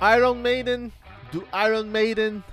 Iron 0.00 0.34
Maiden, 0.34 0.92
do 1.32 1.42
Iron 1.66 1.84
Maiden, 1.84 2.44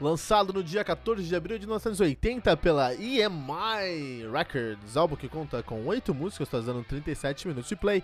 lançado 0.00 0.52
no 0.52 0.64
dia 0.64 0.82
14 0.82 1.22
de 1.22 1.36
abril 1.36 1.56
de 1.56 1.64
1980 1.64 2.56
pela 2.56 2.92
EMI 2.92 4.28
Records, 4.32 4.96
álbum 4.96 5.14
que 5.14 5.28
conta 5.28 5.62
com 5.62 5.86
8 5.86 6.12
músicas, 6.12 6.48
trazendo 6.48 6.82
37 6.82 7.46
minutos 7.46 7.68
de 7.68 7.76
play. 7.76 8.02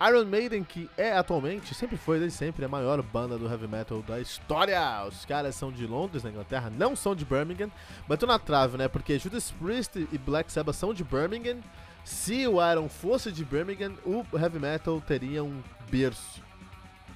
Iron 0.00 0.24
Maiden, 0.26 0.62
que 0.62 0.88
é 0.96 1.12
atualmente, 1.12 1.74
sempre 1.74 1.96
foi 1.96 2.20
desde 2.20 2.38
sempre, 2.38 2.64
a 2.64 2.68
maior 2.68 3.02
banda 3.02 3.36
do 3.36 3.50
heavy 3.50 3.66
metal 3.66 4.00
da 4.00 4.20
história. 4.20 5.04
Os 5.06 5.24
caras 5.24 5.56
são 5.56 5.72
de 5.72 5.84
Londres, 5.84 6.22
na 6.22 6.30
Inglaterra, 6.30 6.70
não 6.70 6.94
são 6.94 7.16
de 7.16 7.24
Birmingham. 7.24 7.70
Bateu 8.06 8.28
na 8.28 8.38
trave, 8.38 8.78
né? 8.78 8.86
Porque 8.86 9.18
Judas 9.18 9.50
Priest 9.50 10.08
e 10.10 10.18
Black 10.18 10.52
Sabbath 10.52 10.76
são 10.76 10.94
de 10.94 11.02
Birmingham. 11.02 11.58
Se 12.04 12.46
o 12.46 12.64
Iron 12.70 12.88
fosse 12.88 13.32
de 13.32 13.44
Birmingham, 13.44 13.94
o 14.06 14.24
heavy 14.38 14.60
metal 14.60 15.00
teria 15.00 15.42
um 15.42 15.60
berço, 15.90 16.40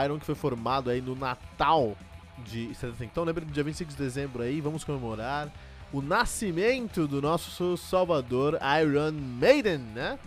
Iron 0.05 0.19
que 0.19 0.25
foi 0.25 0.35
formado 0.35 0.89
aí 0.89 1.01
no 1.01 1.15
Natal 1.15 1.97
de 2.45 2.73
75. 2.73 3.03
Então 3.03 3.23
lembra 3.23 3.45
do 3.45 3.51
dia 3.51 3.63
25 3.63 3.91
de 3.91 3.97
dezembro 3.97 4.43
aí, 4.43 4.61
vamos 4.61 4.83
comemorar 4.83 5.51
o 5.91 6.01
nascimento 6.01 7.07
do 7.07 7.21
nosso 7.21 7.77
Salvador 7.77 8.57
Iron 8.81 9.11
Maiden, 9.11 9.77
né? 9.77 10.17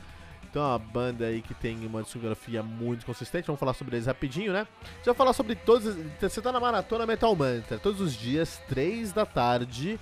Então 0.48 0.62
é 0.62 0.69
uma 0.69 0.79
banda 0.79 1.27
aí 1.27 1.42
que 1.42 1.53
tem 1.53 1.84
uma 1.84 2.03
discografia 2.03 2.62
muito 2.62 3.05
consistente, 3.05 3.47
vamos 3.47 3.61
falar 3.61 3.75
sobre 3.75 3.97
eles 3.97 4.07
rapidinho, 4.07 4.53
né? 4.53 4.67
Já 5.05 5.12
falar 5.12 5.33
sobre 5.33 5.55
todos, 5.55 5.97
você 6.19 6.41
tá 6.41 6.51
na 6.51 6.61
maratona 6.61 7.05
Metal 7.05 7.34
Mantra, 7.34 7.79
todos 7.79 8.01
os 8.01 8.14
dias, 8.14 8.62
3 8.69 9.12
da 9.12 9.27
tarde, 9.27 10.01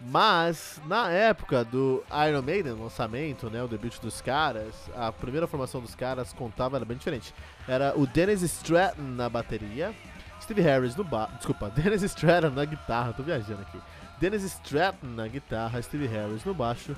Mas 0.00 0.80
na 0.86 1.08
época 1.10 1.64
do 1.64 2.02
Iron 2.28 2.42
Maiden, 2.42 2.72
lançamento, 2.74 3.48
né, 3.48 3.62
o 3.62 3.68
debut 3.68 3.98
dos 4.00 4.20
caras, 4.20 4.74
a 4.94 5.10
primeira 5.12 5.46
formação 5.46 5.80
dos 5.80 5.94
caras 5.94 6.32
contava 6.32 6.76
era 6.76 6.84
bem 6.84 6.96
diferente. 6.96 7.32
Era 7.66 7.94
o 7.96 8.06
Dennis 8.06 8.42
Stratton 8.42 9.02
na 9.02 9.28
bateria, 9.28 9.94
Steve 10.42 10.60
Harris 10.60 10.94
no 10.96 11.04
baixo, 11.04 11.36
desculpa, 11.36 11.70
Dennis 11.74 12.02
Stratton 12.02 12.50
na 12.50 12.64
guitarra, 12.64 13.12
tô 13.12 13.22
viajando 13.22 13.62
aqui. 13.62 13.80
Dennis 14.20 14.42
Stratton 14.42 15.06
na 15.06 15.26
guitarra, 15.26 15.80
Steve 15.80 16.06
Harris 16.06 16.44
no 16.44 16.52
baixo, 16.52 16.94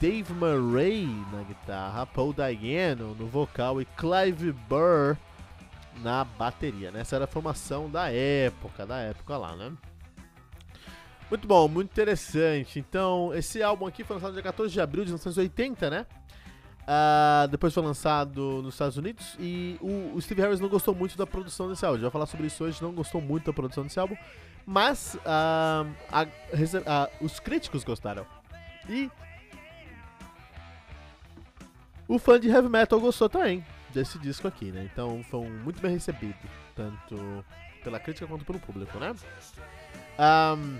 Dave 0.00 0.32
Murray 0.34 1.06
na 1.32 1.42
guitarra, 1.42 2.06
Paul 2.06 2.32
Dayano 2.32 3.14
no 3.14 3.26
vocal 3.26 3.80
e 3.80 3.84
Clive 3.84 4.52
Burr 4.52 5.16
na 6.02 6.24
bateria. 6.24 6.90
Né? 6.90 7.00
Essa 7.00 7.16
era 7.16 7.24
a 7.24 7.28
formação 7.28 7.90
da 7.90 8.10
época, 8.10 8.84
da 8.84 8.98
época 8.98 9.36
lá, 9.36 9.56
né? 9.56 9.72
Muito 11.28 11.48
bom, 11.48 11.66
muito 11.66 11.90
interessante. 11.90 12.78
Então, 12.78 13.34
esse 13.34 13.62
álbum 13.62 13.86
aqui 13.86 14.04
foi 14.04 14.14
lançado 14.14 14.34
dia 14.34 14.42
14 14.42 14.72
de 14.72 14.80
abril 14.80 15.04
de 15.04 15.10
1980, 15.10 15.90
né? 15.90 16.06
Uh, 16.82 17.48
depois 17.48 17.74
foi 17.74 17.82
lançado 17.82 18.62
nos 18.62 18.74
Estados 18.74 18.96
Unidos 18.96 19.34
e 19.40 19.76
o, 19.80 20.14
o, 20.14 20.22
Steve 20.22 20.40
Harris 20.40 20.60
não 20.60 20.68
gostou 20.68 20.94
muito 20.94 21.18
da 21.18 21.26
produção 21.26 21.68
desse 21.68 21.84
álbum. 21.84 21.98
Já 21.98 22.02
vai 22.02 22.12
falar 22.12 22.26
sobre 22.26 22.46
isso 22.46 22.62
hoje, 22.62 22.80
não 22.80 22.92
gostou 22.92 23.20
muito 23.20 23.46
da 23.46 23.52
produção 23.52 23.82
desse 23.82 23.98
álbum, 23.98 24.16
mas 24.64 25.16
uh, 25.16 25.92
a, 26.12 26.26
a, 26.86 27.10
os 27.20 27.40
críticos 27.40 27.82
gostaram. 27.82 28.24
E 28.88 29.10
o 32.08 32.18
fã 32.18 32.38
de 32.38 32.48
heavy 32.48 32.68
metal 32.68 33.00
gostou 33.00 33.28
também 33.28 33.64
desse 33.92 34.18
disco 34.18 34.46
aqui, 34.46 34.70
né? 34.70 34.88
Então 34.92 35.22
foi 35.24 35.48
muito 35.48 35.80
bem 35.80 35.92
recebido, 35.92 36.36
tanto 36.74 37.44
pela 37.82 37.98
crítica 37.98 38.26
quanto 38.26 38.44
pelo 38.44 38.58
público, 38.58 38.98
né? 38.98 39.14
Um, 40.18 40.78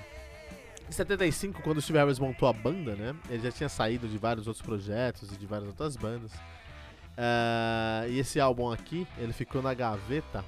em 0.88 0.92
75, 0.92 1.62
quando 1.62 1.78
o 1.78 1.82
Steve 1.82 1.98
Harris 1.98 2.18
montou 2.18 2.48
a 2.48 2.52
banda, 2.52 2.94
né? 2.94 3.14
Ele 3.28 3.42
já 3.42 3.50
tinha 3.50 3.68
saído 3.68 4.06
de 4.06 4.18
vários 4.18 4.46
outros 4.46 4.64
projetos 4.64 5.32
e 5.32 5.36
de 5.36 5.46
várias 5.46 5.68
outras 5.68 5.96
bandas. 5.96 6.32
Uh, 6.32 8.08
e 8.08 8.18
esse 8.18 8.38
álbum 8.38 8.70
aqui, 8.70 9.06
ele 9.18 9.32
ficou 9.32 9.62
na 9.62 9.74
gaveta 9.74 10.44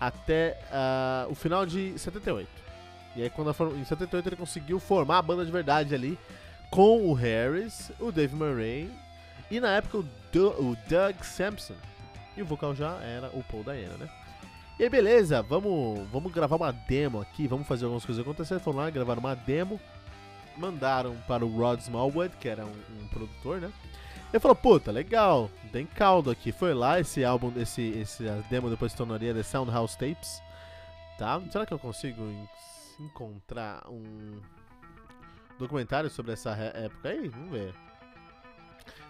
até 0.00 0.58
uh, 0.70 1.30
o 1.30 1.34
final 1.34 1.66
de 1.66 1.98
78. 1.98 2.48
E 3.16 3.22
aí, 3.22 3.30
quando 3.30 3.50
em 3.76 3.84
78, 3.84 4.28
ele 4.28 4.36
conseguiu 4.36 4.80
formar 4.80 5.18
a 5.18 5.22
banda 5.22 5.44
de 5.44 5.52
verdade 5.52 5.94
ali 5.94 6.18
com 6.70 7.08
o 7.08 7.12
Harris, 7.12 7.92
o 8.00 8.10
Dave 8.10 8.34
Murray 8.34 8.90
e 9.50 9.60
na 9.60 9.76
época 9.76 9.98
o, 9.98 10.00
o 10.00 10.76
Doug 10.88 11.20
Sampson. 11.22 11.74
E 12.36 12.42
o 12.42 12.46
vocal 12.46 12.74
já 12.74 13.00
era 13.00 13.28
o 13.28 13.42
Paul 13.44 13.62
Diana, 13.62 13.96
né? 13.96 14.08
E 14.78 14.82
aí, 14.82 14.90
beleza, 14.90 15.40
vamos, 15.40 16.04
vamos 16.10 16.32
gravar 16.32 16.56
uma 16.56 16.72
demo 16.72 17.20
aqui, 17.20 17.46
vamos 17.46 17.66
fazer 17.66 17.84
algumas 17.84 18.04
coisas 18.04 18.20
acontecer. 18.20 18.58
Foram 18.58 18.78
lá, 18.78 18.90
gravaram 18.90 19.20
uma 19.20 19.36
demo, 19.36 19.80
mandaram 20.56 21.16
para 21.28 21.44
o 21.44 21.56
Rod 21.56 21.78
Smallwood, 21.80 22.36
que 22.38 22.48
era 22.48 22.64
um, 22.64 22.72
um 23.00 23.08
produtor, 23.08 23.60
né? 23.60 23.72
Ele 24.32 24.40
falou, 24.40 24.56
puta, 24.56 24.90
legal, 24.90 25.48
tem 25.70 25.86
caldo 25.86 26.28
aqui. 26.28 26.50
Foi 26.50 26.74
lá, 26.74 26.98
esse 26.98 27.24
álbum, 27.24 27.52
esse, 27.56 27.82
esse 27.82 28.24
demo 28.50 28.68
depois 28.68 28.90
se 28.90 28.98
tornaria 28.98 29.32
The 29.32 29.44
Soundhouse 29.44 29.96
Tapes, 29.96 30.42
tá? 31.16 31.40
Será 31.52 31.64
que 31.64 31.72
eu 31.72 31.78
consigo 31.78 32.20
encontrar 32.98 33.84
um 33.88 34.40
documentário 35.56 36.10
sobre 36.10 36.32
essa 36.32 36.50
época 36.50 37.10
aí? 37.10 37.28
Vamos 37.28 37.52
ver. 37.52 37.83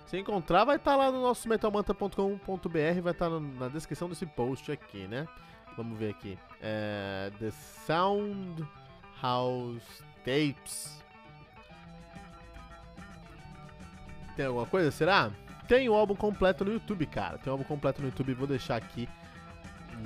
Se 0.07 0.19
encontrar, 0.19 0.65
vai 0.65 0.77
estar 0.77 0.93
tá 0.93 0.97
lá 0.97 1.11
no 1.11 1.23
nosso 1.23 1.49
metalmanta.com.br, 1.49 3.01
vai 3.03 3.13
estar 3.13 3.31
tá 3.31 3.41
na 3.41 3.69
descrição 3.69 4.09
desse 4.09 4.27
post 4.27 4.71
aqui, 4.71 5.07
né? 5.09 5.27
Vamos 5.77 5.99
ver 5.99 6.11
aqui. 6.11 6.39
É, 6.61 7.33
The 7.39 7.51
Sound 7.87 8.65
House 9.21 10.05
Tapes. 10.19 11.03
Tem 14.37 14.47
alguma 14.47 14.67
coisa, 14.67 14.91
será? 14.91 15.31
Tem 15.67 15.89
o 15.89 15.95
álbum 15.95 16.15
completo 16.15 16.65
no 16.65 16.73
YouTube, 16.73 17.07
cara. 17.07 17.39
Tem 17.39 17.51
o 17.51 17.53
álbum 17.53 17.65
completo 17.65 18.03
no 18.03 18.09
YouTube, 18.09 18.35
vou 18.35 18.47
deixar 18.47 18.77
aqui 18.77 19.09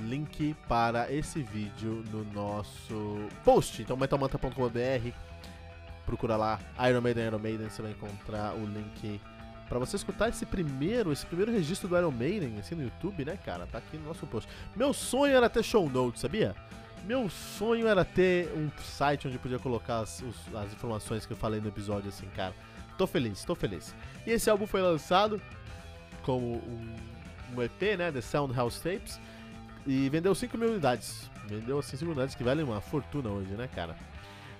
link 0.01 0.55
para 0.67 1.11
esse 1.11 1.41
vídeo 1.41 2.03
no 2.11 2.23
nosso 2.25 3.27
post. 3.43 3.81
Então, 3.81 3.97
metalmanta.com.br, 3.97 5.09
procura 6.05 6.37
lá 6.37 6.59
Iron 6.87 7.01
Maiden, 7.01 7.27
Iron 7.27 7.39
Maiden, 7.39 7.69
você 7.69 7.81
vai 7.81 7.91
encontrar 7.91 8.53
o 8.53 8.65
link 8.65 9.19
para 9.69 9.77
você 9.77 9.95
escutar 9.95 10.29
esse 10.29 10.45
primeiro, 10.47 11.13
esse 11.13 11.25
primeiro 11.25 11.51
registro 11.51 11.87
do 11.87 11.95
Iron 11.95 12.11
Maiden, 12.11 12.57
assim, 12.59 12.73
no 12.73 12.81
YouTube, 12.81 13.23
né, 13.23 13.37
cara? 13.45 13.67
Tá 13.67 13.77
aqui 13.77 13.97
no 13.97 14.07
nosso 14.07 14.25
post. 14.25 14.49
Meu 14.75 14.91
sonho 14.91 15.37
era 15.37 15.47
ter 15.47 15.63
show 15.63 15.87
notes, 15.87 16.21
sabia? 16.21 16.55
Meu 17.05 17.29
sonho 17.29 17.87
era 17.87 18.03
ter 18.03 18.51
um 18.57 18.69
site 18.81 19.27
onde 19.27 19.37
eu 19.37 19.41
podia 19.41 19.59
colocar 19.59 19.99
as, 19.99 20.21
os, 20.21 20.55
as 20.55 20.73
informações 20.73 21.25
que 21.25 21.33
eu 21.33 21.37
falei 21.37 21.61
no 21.61 21.67
episódio, 21.67 22.09
assim, 22.09 22.27
cara. 22.35 22.53
Tô 22.97 23.05
feliz, 23.05 23.45
tô 23.45 23.53
feliz. 23.53 23.95
E 24.25 24.31
esse 24.31 24.49
álbum 24.49 24.65
foi 24.65 24.81
lançado 24.81 25.39
como 26.23 26.55
um, 26.55 26.95
um 27.55 27.61
EP, 27.61 27.97
né, 27.97 28.11
The 28.11 28.21
Soundhouse 28.21 28.81
Tapes, 28.81 29.19
E 29.85 30.09
vendeu 30.09 30.33
5 30.33 30.57
mil 30.57 30.71
unidades. 30.71 31.29
Vendeu 31.47 31.79
assim 31.79 31.95
5 31.95 32.05
mil 32.05 32.11
unidades 32.13 32.35
que 32.35 32.43
valem 32.43 32.65
uma 32.65 32.81
fortuna 32.81 33.29
hoje, 33.29 33.51
né, 33.51 33.69
cara? 33.73 33.95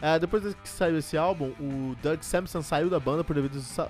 Uh, 0.01 0.17
depois 0.19 0.55
que 0.55 0.69
saiu 0.69 0.97
esse 0.97 1.17
álbum, 1.17 1.49
o 1.59 1.95
Doug 2.01 2.21
Sampson 2.21 2.61
saiu 2.61 2.89
da 2.89 2.99
banda 2.99 3.23
por, 3.23 3.35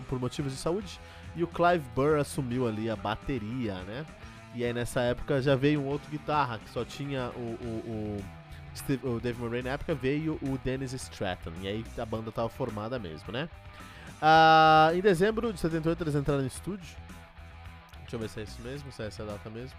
por 0.07 0.19
motivos 0.19 0.51
de 0.51 0.57
saúde 0.57 0.99
e 1.35 1.43
o 1.43 1.47
Clive 1.47 1.85
Burr 1.95 2.19
assumiu 2.19 2.67
ali 2.67 2.89
a 2.89 2.95
bateria, 2.95 3.75
né? 3.83 4.05
E 4.55 4.65
aí 4.65 4.73
nessa 4.73 5.01
época 5.01 5.39
já 5.39 5.55
veio 5.55 5.79
um 5.79 5.85
outro 5.85 6.09
guitarra 6.09 6.57
que 6.57 6.69
só 6.71 6.83
tinha 6.83 7.29
o, 7.35 7.39
o, 7.39 7.67
o, 7.87 8.25
Steve, 8.75 9.07
o 9.07 9.19
Dave 9.19 9.39
Murray 9.39 9.61
na 9.61 9.71
época, 9.71 9.93
veio 9.93 10.39
o 10.41 10.57
Dennis 10.63 10.93
Stratton. 10.93 11.51
E 11.61 11.67
aí 11.67 11.85
a 11.97 12.05
banda 12.05 12.31
tava 12.31 12.49
formada 12.49 12.97
mesmo, 12.97 13.31
né? 13.31 13.47
Uh, 14.19 14.97
em 14.97 15.01
dezembro 15.01 15.53
de 15.53 15.59
78 15.59 16.03
eles 16.03 16.15
entraram 16.15 16.41
no 16.41 16.47
estúdio. 16.47 16.97
Deixa 18.01 18.15
eu 18.15 18.19
ver 18.19 18.29
se 18.29 18.39
é 18.39 18.43
isso 18.43 18.61
mesmo, 18.63 18.91
se 18.91 19.03
é 19.03 19.05
essa 19.05 19.23
data 19.23 19.49
mesmo. 19.51 19.77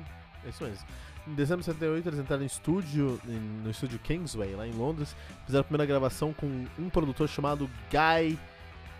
Isso 0.49 0.65
mesmo. 0.65 0.87
Em 1.27 1.35
dezembro 1.35 1.61
de 1.61 1.67
78 1.67 2.09
eles 2.09 2.19
entraram 2.19 2.43
em 2.43 2.47
estúdio, 2.47 3.21
no 3.25 3.71
estúdio 3.71 3.99
Kingsway, 3.99 4.55
lá 4.55 4.67
em 4.67 4.73
Londres. 4.73 5.15
Fizeram 5.45 5.61
a 5.61 5.65
primeira 5.65 5.87
gravação 5.87 6.33
com 6.33 6.65
um 6.79 6.89
produtor 6.89 7.29
chamado 7.29 7.71
Guy 7.91 8.39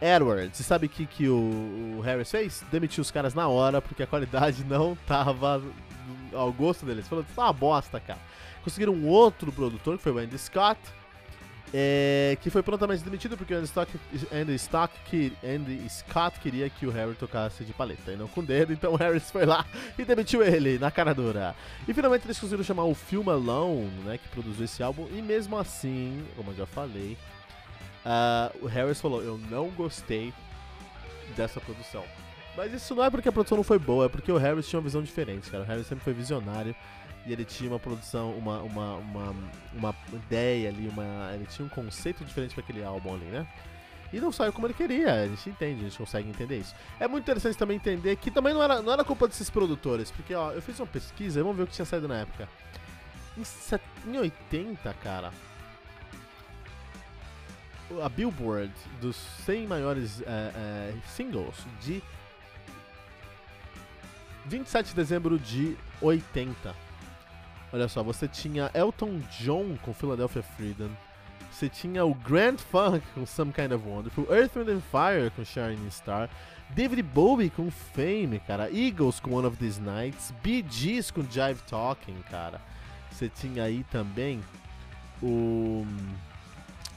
Edwards. 0.01 0.57
Você 0.57 0.63
sabe 0.63 0.87
o 0.87 0.89
que, 0.89 1.07
que 1.07 1.29
o, 1.29 1.97
o 1.97 2.01
Harris 2.01 2.31
fez? 2.31 2.65
Demitiu 2.71 3.03
os 3.03 3.11
caras 3.11 3.35
na 3.35 3.49
hora, 3.49 3.81
porque 3.81 4.03
a 4.03 4.07
qualidade 4.07 4.65
não 4.69 4.97
tava 5.07 5.63
ao 6.33 6.53
gosto 6.53 6.85
deles. 6.87 7.09
Falou, 7.09 7.25
tá 7.35 7.45
uma 7.45 7.53
bosta, 7.53 7.99
cara. 8.01 8.21
Conseguiram 8.63 8.93
um 8.93 9.07
outro 9.07 9.51
produtor, 9.51 9.97
que 9.97 10.03
foi 10.03 10.13
o 10.13 10.19
Andy 10.19 10.39
Scott, 10.39 10.79
é, 11.73 12.37
que 12.41 12.51
foi 12.51 12.63
prontamente 12.63 13.03
demitido 13.05 13.37
porque 13.37 13.55
o 13.55 13.59
Andy, 13.59 13.67
Stock, 13.67 14.01
Andy, 14.33 14.55
Stock, 14.57 14.93
Andy 15.45 15.89
Scott 15.89 16.41
queria 16.41 16.69
que 16.69 16.87
o 16.87 16.91
Harry 16.91 17.15
tocasse 17.15 17.65
de 17.65 17.73
paleta 17.73 18.13
e 18.13 18.17
não 18.17 18.27
com 18.27 18.43
dedo, 18.43 18.73
então 18.73 18.93
o 18.93 18.97
Harris 18.97 19.31
foi 19.31 19.47
lá 19.47 19.65
e 19.97 20.05
demitiu 20.05 20.43
ele 20.43 20.79
na 20.79 20.91
cara 20.91 21.15
dura. 21.15 21.55
E 21.87 21.95
finalmente 21.95 22.27
eles 22.27 22.39
conseguiram 22.39 22.65
chamar 22.65 22.85
o 22.85 22.95
Film 22.95 23.29
Alone, 23.29 23.91
né, 24.05 24.19
que 24.19 24.29
produziu 24.29 24.65
esse 24.65 24.83
álbum, 24.83 25.07
e 25.13 25.23
mesmo 25.23 25.57
assim, 25.57 26.25
como 26.37 26.51
eu 26.51 26.57
já 26.57 26.67
falei, 26.67 27.17
uh, 28.05 28.65
o 28.65 28.67
Harris 28.67 29.01
falou: 29.01 29.23
Eu 29.23 29.39
não 29.39 29.69
gostei 29.69 30.33
dessa 31.37 31.61
produção. 31.61 32.05
Mas 32.57 32.73
isso 32.73 32.95
não 32.97 33.05
é 33.05 33.11
porque 33.11 33.29
a 33.29 33.33
produção 33.33 33.57
não 33.57 33.65
foi 33.65 33.79
boa, 33.79 34.07
é 34.07 34.09
porque 34.09 34.31
o 34.33 34.37
Harris 34.37 34.69
tinha 34.69 34.79
uma 34.79 34.85
visão 34.85 35.03
diferente, 35.03 35.49
cara. 35.49 35.63
O 35.63 35.67
Harris 35.67 35.87
sempre 35.87 36.03
foi 36.03 36.13
visionário 36.13 36.75
e 37.27 37.33
ele 37.33 37.45
tinha 37.45 37.71
uma 37.71 37.79
produção, 37.79 38.33
uma, 38.33 38.61
uma, 38.63 38.95
uma, 38.97 39.37
uma 39.75 39.95
ideia 40.13 40.69
ali, 40.71 40.89
uma, 40.89 41.31
ele 41.35 41.47
tinha 41.47 41.67
um 41.67 41.69
conceito 41.69 42.25
diferente 42.25 42.55
para 42.55 42.65
aquele 42.65 42.83
álbum 42.83 43.15
ali, 43.15 43.27
né? 43.27 43.47
E 44.13 44.19
não 44.19 44.33
saiu 44.33 44.53
como 44.53 44.67
ele 44.67 44.75
queria, 44.75 45.23
a 45.23 45.27
gente 45.27 45.51
entende, 45.51 45.81
a 45.81 45.89
gente 45.89 45.99
consegue 45.99 46.29
entender 46.29 46.59
isso. 46.59 46.75
É 46.99 47.07
muito 47.07 47.23
interessante 47.23 47.57
também 47.57 47.77
entender 47.77 48.17
que 48.17 48.31
também 48.31 48.53
não 48.53 48.63
era, 48.63 48.83
não 48.83 48.93
era 48.93 49.05
culpa 49.05 49.29
desses 49.29 49.49
produtores, 49.49 50.11
porque 50.11 50.35
ó, 50.35 50.51
eu 50.53 50.61
fiz 50.61 50.81
uma 50.81 50.87
pesquisa, 50.87 51.43
vamos 51.43 51.57
ver 51.57 51.65
o 51.65 51.67
que 51.67 51.75
tinha 51.75 51.85
saído 51.85 52.09
na 52.09 52.17
época. 52.17 52.49
Em, 53.39 53.45
set, 53.45 53.83
em 54.05 54.19
80, 54.19 54.93
cara, 54.95 55.31
a 58.03 58.09
Billboard 58.09 58.73
dos 59.01 59.17
100 59.45 59.67
maiores 59.67 60.23
é, 60.23 60.25
é, 60.27 60.95
singles 61.07 61.57
de 61.81 62.03
27 64.47 64.89
de 64.89 64.95
dezembro 64.95 65.39
de 65.39 65.77
80 66.01 66.90
Olha 67.73 67.89
só, 67.89 68.03
você 68.03 68.27
tinha 68.27 68.71
Elton 68.75 69.21
John 69.39 69.77
com 69.83 69.95
Philadelphia 69.95 70.43
Freedom. 70.43 70.91
Você 71.51 71.69
tinha 71.69 72.05
o 72.05 72.15
Grand 72.15 72.57
Funk 72.59 73.05
com 73.15 73.27
Some 73.27 73.53
Kind 73.53 73.73
of 73.73 73.87
Wonderful, 73.87 74.27
Earth, 74.31 74.55
Wind 74.55 74.69
and 74.69 74.81
Fire 74.81 75.31
com 75.35 75.45
Shining 75.45 75.91
Star, 75.91 76.31
David 76.71 77.03
Bowie 77.03 77.51
com 77.51 77.71
Fame, 77.71 78.39
cara, 78.41 78.71
Eagles 78.71 79.21
com 79.21 79.33
One 79.35 79.47
of 79.47 79.57
These 79.57 79.81
Nights, 79.81 80.33
Bee 80.43 80.65
Gees 80.69 81.11
com 81.11 81.23
Jive 81.23 81.61
Talking, 81.69 82.17
cara. 82.31 82.61
Você 83.11 83.29
tinha 83.29 83.65
aí 83.65 83.85
também 83.91 84.41
o 85.23 85.85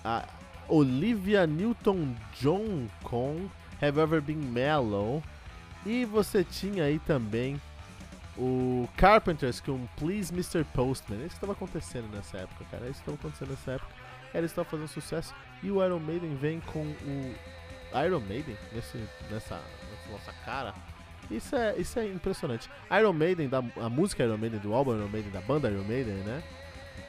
a 0.04 0.26
Olivia 0.68 1.46
Newton-John 1.48 2.88
com 3.04 3.50
Have 3.82 4.00
Ever 4.00 4.22
Been 4.22 4.38
Mellow. 4.38 5.24
E 5.86 6.06
você 6.06 6.44
tinha 6.44 6.86
aí 6.86 7.00
também 7.00 7.60
o 8.38 8.88
Carpenters 8.98 9.60
com 9.60 9.86
Please 9.98 10.34
Mr. 10.34 10.64
Postman. 10.74 11.22
É 11.22 11.26
isso 11.26 11.30
que 11.30 11.36
estava 11.36 11.54
acontecendo 11.54 12.08
nessa 12.14 12.38
época, 12.40 12.66
cara. 12.72 12.86
É 12.86 12.90
isso 12.90 13.04
que 13.04 13.10
estava 13.10 13.18
acontecendo 13.18 13.50
nessa 13.50 13.72
época. 13.74 13.92
Eles 14.34 14.52
estavam 14.52 14.70
fazendo 14.70 14.88
sucesso. 14.88 15.34
E 15.62 15.70
o 15.70 15.84
Iron 15.84 16.00
Maiden 16.00 16.36
vem 16.36 16.60
com 16.60 16.82
o. 16.84 17.36
Iron 18.06 18.22
Maiden 18.22 18.58
nesse, 18.72 18.98
nessa, 19.30 19.56
nessa 19.56 20.12
nossa 20.12 20.34
cara. 20.44 20.74
Isso 21.30 21.56
é, 21.56 21.76
isso 21.78 22.00
é 22.00 22.08
impressionante. 22.08 22.70
Iron 23.00 23.14
Maiden, 23.14 23.48
da, 23.48 23.64
a 23.78 23.90
música 23.90 24.24
Iron 24.24 24.38
Maiden, 24.38 24.60
do 24.60 24.74
álbum 24.74 24.96
Iron 24.96 25.08
Maiden, 25.08 25.32
da 25.32 25.42
banda 25.42 25.70
Iron 25.70 25.84
Maiden, 25.84 26.16
né? 26.16 26.44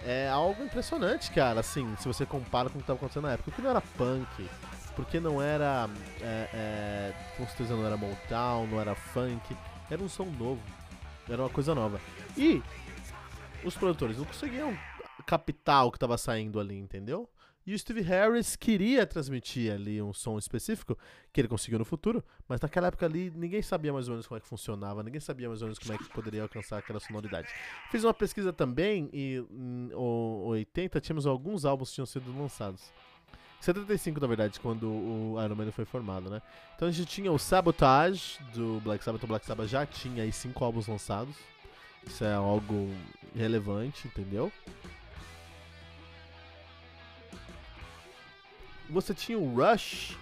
É 0.04 0.28
algo 0.28 0.62
impressionante, 0.62 1.30
cara, 1.30 1.60
assim, 1.60 1.96
se 1.98 2.06
você 2.06 2.26
compara 2.26 2.68
com 2.68 2.74
o 2.74 2.78
que 2.78 2.82
estava 2.82 2.98
acontecendo 2.98 3.24
na 3.24 3.32
época. 3.32 3.50
Porque 3.50 3.62
não 3.62 3.70
era 3.70 3.80
punk, 3.80 4.50
porque 4.94 5.20
não 5.20 5.42
era. 5.42 5.88
É, 6.20 6.48
é, 6.52 7.12
com 7.36 7.46
certeza 7.46 7.74
não 7.74 7.86
era 7.86 7.96
Motown, 7.96 8.66
não 8.66 8.80
era 8.80 8.94
funk. 8.94 9.56
Era 9.90 10.02
um 10.02 10.08
som 10.08 10.26
novo. 10.26 10.60
Era 11.28 11.42
uma 11.42 11.50
coisa 11.50 11.74
nova. 11.74 12.00
E 12.36 12.62
os 13.64 13.74
produtores 13.74 14.18
não 14.18 14.24
conseguiam 14.24 14.76
captar 15.26 15.86
o 15.86 15.90
que 15.90 15.96
estava 15.96 16.18
saindo 16.18 16.60
ali, 16.60 16.76
entendeu? 16.76 17.28
E 17.66 17.72
o 17.74 17.78
Steve 17.78 18.02
Harris 18.02 18.56
queria 18.56 19.06
transmitir 19.06 19.72
ali 19.72 20.02
um 20.02 20.12
som 20.12 20.36
específico, 20.36 20.98
que 21.32 21.40
ele 21.40 21.48
conseguiu 21.48 21.78
no 21.78 21.84
futuro, 21.84 22.22
mas 22.46 22.60
naquela 22.60 22.88
época 22.88 23.06
ali 23.06 23.32
ninguém 23.34 23.62
sabia 23.62 23.90
mais 23.90 24.06
ou 24.06 24.12
menos 24.12 24.26
como 24.26 24.36
é 24.36 24.40
que 24.40 24.46
funcionava, 24.46 25.02
ninguém 25.02 25.20
sabia 25.20 25.48
mais 25.48 25.62
ou 25.62 25.68
menos 25.68 25.78
como 25.78 25.94
é 25.94 25.96
que 25.96 26.04
poderia 26.10 26.42
alcançar 26.42 26.76
aquela 26.76 27.00
sonoridade. 27.00 27.48
Fiz 27.90 28.04
uma 28.04 28.12
pesquisa 28.12 28.52
também 28.52 29.08
e 29.14 29.42
em 29.50 29.94
80 29.94 31.00
tínhamos 31.00 31.26
alguns 31.26 31.64
álbuns 31.64 31.88
que 31.88 31.94
tinham 31.94 32.06
sido 32.06 32.38
lançados. 32.38 32.92
75, 33.64 34.20
na 34.20 34.26
verdade, 34.26 34.60
quando 34.60 34.86
o 34.86 35.36
Iron 35.42 35.54
Man 35.54 35.72
foi 35.72 35.84
formado, 35.84 36.28
né? 36.28 36.42
Então 36.76 36.86
a 36.86 36.90
gente 36.90 37.08
tinha 37.08 37.32
o 37.32 37.38
Sabotage 37.38 38.38
do 38.52 38.80
Black 38.80 39.02
Sabbath. 39.02 39.22
O 39.22 39.26
Black 39.26 39.46
Sabbath 39.46 39.68
já 39.68 39.86
tinha 39.86 40.22
aí 40.22 40.32
cinco 40.32 40.64
álbuns 40.64 40.86
lançados. 40.86 41.34
Isso 42.06 42.22
é 42.24 42.34
algo 42.34 42.90
relevante, 43.34 44.06
entendeu? 44.06 44.52
Você 48.90 49.14
tinha 49.14 49.38
o 49.38 49.54
Rush 49.54 50.16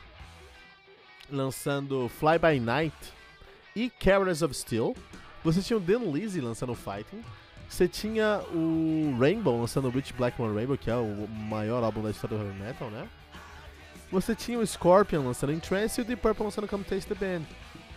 lançando 1.28 2.08
Fly 2.08 2.38
By 2.38 2.60
Night 2.60 2.96
e 3.74 3.90
Carriers 3.90 4.42
of 4.42 4.54
Steel. 4.54 4.94
Você 5.42 5.60
tinha 5.60 5.76
o 5.76 5.80
Dan 5.80 6.10
Lizzy 6.12 6.40
lançando 6.40 6.74
Fighting. 6.74 7.24
Você 7.68 7.88
tinha 7.88 8.40
o 8.52 9.16
Rainbow 9.18 9.60
lançando 9.60 9.90
Rich 9.90 10.12
Blackmore 10.12 10.54
Rainbow, 10.54 10.78
que 10.78 10.90
é 10.90 10.94
o 10.94 11.26
maior 11.26 11.82
álbum 11.82 12.02
da 12.02 12.10
história 12.10 12.36
do 12.36 12.44
heavy 12.44 12.58
metal, 12.60 12.90
né? 12.90 13.08
Você 14.12 14.34
tinha 14.34 14.58
o 14.58 14.66
Scorpion 14.66 15.24
lançando 15.24 15.58
Trance 15.60 15.98
e 15.98 16.02
o 16.02 16.04
Deep 16.04 16.20
Purple 16.20 16.44
lançando 16.44 16.68
Come 16.68 16.84
Taste 16.84 17.12
the 17.12 17.14
Band. 17.14 17.44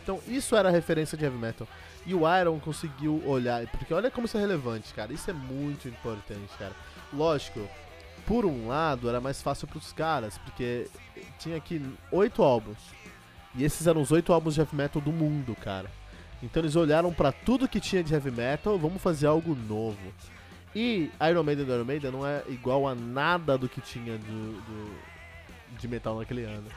Então 0.01 0.19
isso 0.27 0.55
era 0.55 0.69
a 0.69 0.72
referência 0.72 1.17
de 1.17 1.25
heavy 1.25 1.38
metal. 1.38 1.67
E 2.05 2.13
o 2.13 2.22
Iron 2.39 2.57
conseguiu 2.60 3.22
olhar, 3.25 3.67
porque 3.67 3.93
olha 3.93 4.10
como 4.10 4.25
isso 4.25 4.38
é 4.38 4.39
relevante, 4.39 4.93
cara. 4.93 5.12
Isso 5.12 5.29
é 5.29 5.34
muito 5.34 5.89
importante, 5.89 6.50
cara. 6.57 6.72
Lógico, 7.12 7.67
por 8.25 8.45
um 8.45 8.69
lado 8.69 9.10
era 9.10 9.19
mais 9.19 9.41
fácil 9.41 9.67
para 9.67 9.77
os 9.77 9.91
caras, 9.91 10.38
porque 10.38 10.88
tinha 11.38 11.57
aqui 11.57 11.81
oito 12.12 12.41
álbuns. 12.41 12.77
E 13.53 13.65
esses 13.65 13.86
eram 13.86 14.01
os 14.01 14.12
oito 14.12 14.31
álbuns 14.31 14.53
de 14.53 14.62
heavy 14.62 14.75
metal 14.75 15.01
do 15.01 15.12
mundo, 15.12 15.53
cara. 15.55 15.91
Então 16.41 16.62
eles 16.62 16.77
olharam 16.77 17.12
para 17.12 17.31
tudo 17.34 17.67
que 17.67 17.81
tinha 17.81 18.03
de 18.03 18.13
heavy 18.13 18.31
metal, 18.31 18.79
vamos 18.79 19.01
fazer 19.01 19.27
algo 19.27 19.53
novo. 19.53 20.13
E 20.74 21.10
Iron 21.29 21.43
Maiden 21.43 21.65
do 21.65 21.74
Iron 21.74 21.86
Maiden 21.86 22.12
não 22.12 22.25
é 22.25 22.41
igual 22.48 22.88
a 22.88 22.95
nada 22.95 23.57
do 23.57 23.67
que 23.67 23.81
tinha 23.81 24.17
do, 24.17 24.53
do 24.62 25.14
de 25.72 25.88
metal 25.88 26.17
naquele 26.17 26.43
ano. 26.43 26.67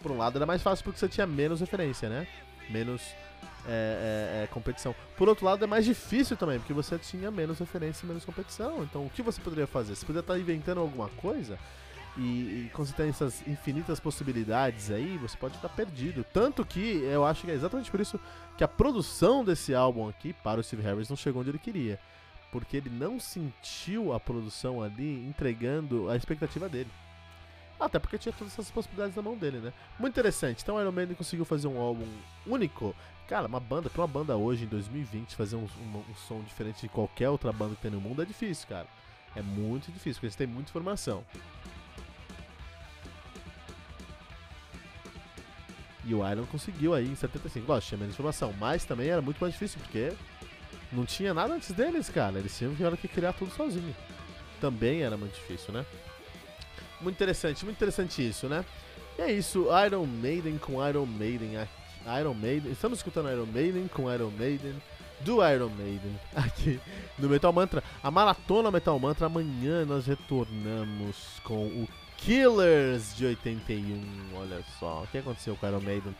Por 0.00 0.12
um 0.12 0.18
lado 0.18 0.36
era 0.36 0.46
mais 0.46 0.62
fácil 0.62 0.84
porque 0.84 0.98
você 0.98 1.08
tinha 1.08 1.26
menos 1.26 1.60
referência, 1.60 2.08
né? 2.08 2.26
Menos 2.70 3.02
é, 3.66 4.40
é, 4.40 4.44
é, 4.44 4.46
competição. 4.48 4.94
Por 5.16 5.28
outro 5.28 5.44
lado 5.44 5.64
é 5.64 5.66
mais 5.66 5.84
difícil 5.84 6.36
também, 6.36 6.58
porque 6.58 6.72
você 6.72 6.98
tinha 6.98 7.30
menos 7.30 7.58
referência 7.58 8.04
e 8.04 8.08
menos 8.08 8.24
competição. 8.24 8.82
Então 8.82 9.06
o 9.06 9.10
que 9.10 9.22
você 9.22 9.40
poderia 9.40 9.66
fazer? 9.66 9.94
Você 9.94 10.06
poderia 10.06 10.20
estar 10.20 10.38
inventando 10.38 10.80
alguma 10.80 11.08
coisa 11.10 11.58
e, 12.16 12.20
e 12.20 12.70
quando 12.72 12.88
você 12.88 12.94
tem 12.94 13.08
essas 13.10 13.46
infinitas 13.46 14.00
possibilidades 14.00 14.90
aí, 14.90 15.18
você 15.18 15.36
pode 15.36 15.56
estar 15.56 15.68
perdido. 15.68 16.24
Tanto 16.32 16.64
que 16.64 17.02
eu 17.02 17.24
acho 17.24 17.44
que 17.44 17.50
é 17.50 17.54
exatamente 17.54 17.90
por 17.90 18.00
isso 18.00 18.18
que 18.56 18.64
a 18.64 18.68
produção 18.68 19.44
desse 19.44 19.74
álbum 19.74 20.08
aqui 20.08 20.32
para 20.32 20.60
o 20.60 20.62
Steve 20.64 20.82
Harris 20.82 21.08
não 21.08 21.16
chegou 21.16 21.40
onde 21.40 21.50
ele 21.50 21.58
queria. 21.58 21.98
Porque 22.50 22.76
ele 22.76 22.88
não 22.88 23.20
sentiu 23.20 24.14
a 24.14 24.20
produção 24.20 24.82
ali 24.82 25.26
entregando 25.26 26.08
a 26.08 26.16
expectativa 26.16 26.68
dele. 26.68 26.90
Até 27.78 27.98
porque 27.98 28.16
tinha 28.16 28.32
todas 28.32 28.52
essas 28.54 28.70
possibilidades 28.70 29.14
na 29.14 29.22
mão 29.22 29.36
dele, 29.36 29.58
né? 29.58 29.72
Muito 29.98 30.14
interessante. 30.14 30.62
Então 30.62 30.76
o 30.76 30.80
Iron 30.80 30.92
Maiden 30.92 31.14
conseguiu 31.14 31.44
fazer 31.44 31.68
um 31.68 31.78
álbum 31.78 32.06
único. 32.46 32.94
Cara, 33.28 33.46
uma 33.46 33.60
banda, 33.60 33.90
pra 33.90 34.02
uma 34.02 34.08
banda 34.08 34.36
hoje, 34.36 34.64
em 34.64 34.68
2020, 34.68 35.34
fazer 35.34 35.56
um, 35.56 35.64
um, 35.64 35.98
um, 35.98 36.14
som 36.28 36.40
diferente 36.42 36.82
de 36.82 36.88
qualquer 36.88 37.28
outra 37.28 37.52
banda 37.52 37.74
que 37.74 37.82
tem 37.82 37.90
no 37.90 38.00
mundo 38.00 38.22
é 38.22 38.24
difícil, 38.24 38.66
cara. 38.68 38.86
É 39.34 39.42
muito 39.42 39.92
difícil, 39.92 40.14
porque 40.14 40.26
eles 40.26 40.36
têm 40.36 40.46
muita 40.46 40.70
informação. 40.70 41.24
E 46.04 46.14
o 46.14 46.26
Iron 46.30 46.46
conseguiu 46.46 46.94
aí 46.94 47.06
em 47.06 47.16
75. 47.16 47.66
Lógico, 47.66 47.88
tinha 47.88 47.98
menos 47.98 48.14
informação, 48.14 48.54
mas 48.58 48.84
também 48.84 49.08
era 49.08 49.20
muito 49.20 49.38
mais 49.40 49.52
difícil, 49.52 49.80
porque 49.80 50.12
Não 50.92 51.04
tinha 51.04 51.34
nada 51.34 51.52
antes 51.52 51.72
deles, 51.72 52.08
cara. 52.08 52.38
Eles 52.38 52.56
tiveram 52.56 52.96
que 52.96 53.08
criar 53.08 53.32
tudo 53.32 53.50
sozinho. 53.52 53.94
Também 54.60 55.02
era 55.02 55.16
muito 55.16 55.34
difícil, 55.34 55.74
né? 55.74 55.84
Muito 57.00 57.16
interessante, 57.16 57.64
muito 57.64 57.76
interessante 57.76 58.26
isso, 58.26 58.48
né? 58.48 58.64
E 59.18 59.22
é 59.22 59.32
isso, 59.32 59.66
Iron 59.86 60.06
Maiden 60.06 60.58
com 60.58 60.86
Iron 60.86 61.06
Maiden. 61.06 61.52
Iron 62.20 62.34
Maiden. 62.34 62.72
Estamos 62.72 62.98
escutando 62.98 63.30
Iron 63.30 63.46
Maiden 63.46 63.88
com 63.88 64.12
Iron 64.12 64.30
Maiden 64.30 64.74
do 65.20 65.46
Iron 65.46 65.70
Maiden 65.70 66.18
aqui 66.34 66.80
no 67.18 67.28
Metal 67.28 67.52
Mantra. 67.52 67.82
A 68.02 68.10
maratona 68.10 68.70
Metal 68.70 68.98
Mantra. 68.98 69.26
Amanhã 69.26 69.84
nós 69.84 70.06
retornamos 70.06 71.40
com 71.42 71.66
o 71.66 71.88
Killers 72.18 73.16
de 73.16 73.26
81. 73.26 74.36
Olha 74.36 74.62
só, 74.78 75.02
o 75.02 75.06
que 75.06 75.18
aconteceu 75.18 75.56
com 75.56 75.66
o 75.66 75.68
Iron 75.68 75.80
Maiden? 75.80 76.14